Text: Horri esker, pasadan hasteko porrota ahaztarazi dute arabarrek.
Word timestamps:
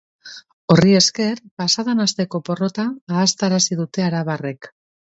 Horri 0.75 0.95
esker, 0.99 1.41
pasadan 1.63 2.03
hasteko 2.05 2.43
porrota 2.49 2.89
ahaztarazi 3.19 3.81
dute 3.85 4.11
arabarrek. 4.11 4.77